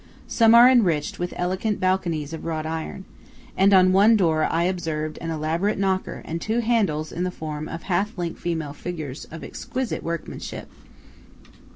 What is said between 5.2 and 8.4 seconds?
elaborate knocker and two handles in the form of half length